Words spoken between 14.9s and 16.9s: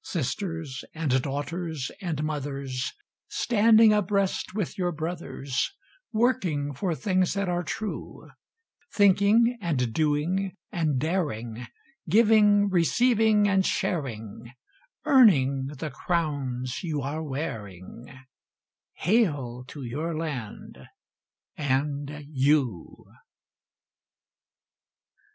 Earning the crowns